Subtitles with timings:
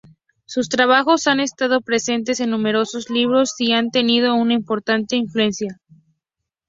[0.47, 5.79] Sus trabajos han estado presentes en numerosos libros y han tenido una importante influencia.